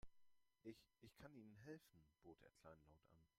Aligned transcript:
Ich, 0.63 0.79
ich 1.01 1.15
kann 1.15 1.31
Ihnen 1.35 1.55
helfen, 1.57 2.03
bot 2.23 2.41
er 2.41 2.49
kleinlaut 2.49 3.05
an. 3.11 3.21